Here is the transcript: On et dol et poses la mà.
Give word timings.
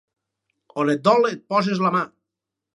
On 0.83 0.89
et 0.95 1.03
dol 1.09 1.29
et 1.31 1.37
poses 1.53 1.85
la 1.87 1.95
mà. 1.99 2.05